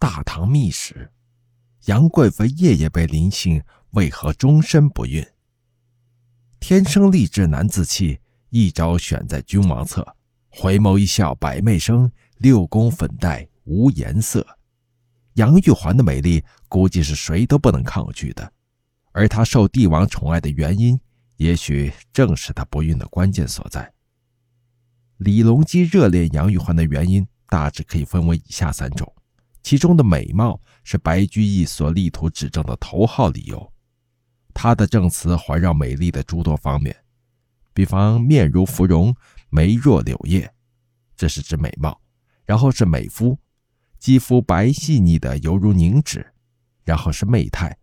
[0.00, 1.10] 大唐秘史》，
[1.92, 5.22] 杨贵妃夜夜被临幸，为何终身不孕？
[6.58, 8.18] 天生丽质难自弃，
[8.48, 10.16] 一朝选在君王侧。
[10.48, 14.46] 回眸一笑百媚生，六宫粉黛无颜色。
[15.34, 18.50] 杨玉环的美丽，估计是谁都不能抗拒的。
[19.12, 20.98] 而她受帝王宠爱的原因，
[21.36, 23.92] 也许正是她不孕的关键所在。
[25.18, 29.14] 李隆基热恋杨玉环的原因，大致可以分为以下三种。
[29.62, 33.72] 其中的美貌是白居易所力图指证的头号理由，
[34.54, 36.96] 他的证词环绕美丽的诸多方面，
[37.74, 39.14] 比方面如芙蓉，
[39.50, 40.50] 眉若柳叶，
[41.16, 41.92] 这是指美貌；
[42.46, 43.38] 然后是美肤，
[43.98, 46.20] 肌肤白细腻的犹如凝脂；
[46.84, 47.76] 然后是媚态，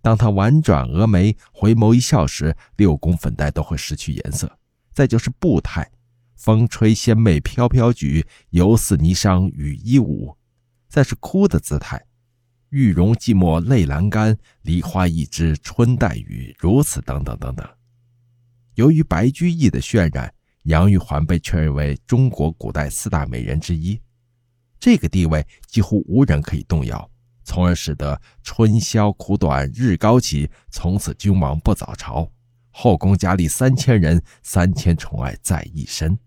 [0.00, 4.46] 当他婉转蛾眉，回眸一笑时，六宫粉黛都会失去颜色；
[4.92, 5.90] 再就是步态，
[6.36, 10.35] 风吹仙袂飘飘举，犹似霓裳羽衣舞。
[10.96, 12.02] 再是哭的姿态，
[12.70, 17.68] 玉容寂寞泪阑干，梨花一枝春带雨，如此等等等等。
[18.76, 24.00] 由于白居易的渲染，杨玉环被确认为中国古代四大美人之一，
[24.80, 27.10] 这个地位几乎无人可以动摇，
[27.44, 32.32] 从而使得春宵苦短日高起，从此君王不早朝，
[32.70, 36.18] 后宫佳丽三千人，三千宠爱在一身。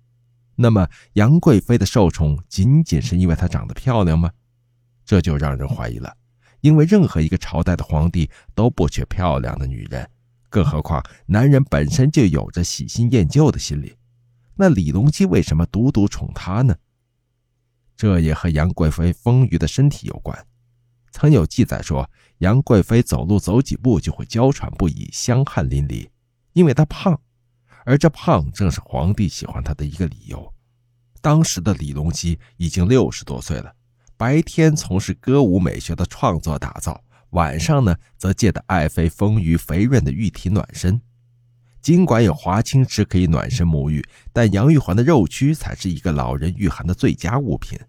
[0.57, 4.29] 那么杨贵妃的受宠仅仅是因为她长得漂亮吗？
[5.09, 6.15] 这就让人怀疑了，
[6.61, 10.07] 因为任何一个朝代的皇帝都不缺漂亮的女人，
[10.51, 13.97] 更何况男人本身就有着喜新厌旧的心理。
[14.53, 16.75] 那李隆基为什么独独宠她呢？
[17.97, 20.45] 这也和杨贵妃丰腴的身体有关。
[21.09, 26.07] 曾有记载说，杨贵妃走路走几步就会娇喘不已、香汗淋漓，
[26.53, 27.19] 因为她胖，
[27.83, 30.53] 而这胖正是皇帝喜欢她的一个理由。
[31.19, 33.73] 当时的李隆基已经六十多岁了。
[34.19, 40.99] 白天从事歌舞美学的创作打造，晚上呢则借得爱妃丰腴肥润的玉体暖身。
[41.81, 47.79] 尽管有华清池可以暖身沐浴，但杨玉环的肉躯才是一个老人御寒的最佳物品。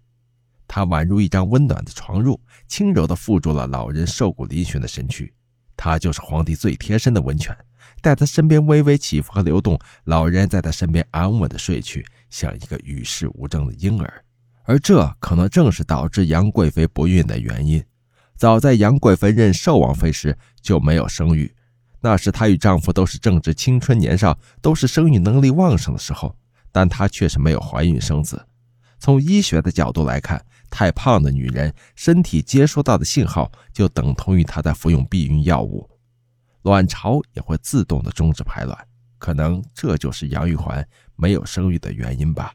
[0.69, 5.33] 它宛如一张温暖的床褥，轻柔地附住了老人瘦骨嶙峋的身躯。
[5.75, 7.53] 它就是皇帝最贴身的温泉，
[8.01, 14.23] 在他身边微微起伏和流动，老人在他身边安稳地睡去，像一个与世无争的婴儿。
[14.63, 17.83] 而这可能正是导致杨贵妃不孕的原因。
[18.35, 21.53] 早在杨贵妃任寿王妃时就没有生育，
[21.99, 26.35] 那时她与丈夫都是正值青春年少，都是生育能力旺盛的时候，
[26.71, 28.47] 但她却是没有怀孕生子。
[28.97, 35.89] 从医学的角度来看，太胖的女人身体接收到的信号就等同于她在服用避孕药物，
[36.63, 38.77] 卵巢也会自动的终止排卵。
[39.19, 42.53] 可能这就是杨玉环没有生育的原因吧。